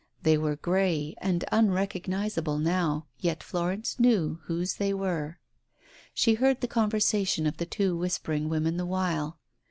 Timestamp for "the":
6.61-6.67, 7.57-7.67, 8.77-8.85